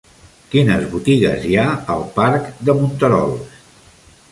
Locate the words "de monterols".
2.71-3.57